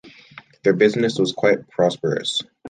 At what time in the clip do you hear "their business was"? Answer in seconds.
0.63-1.31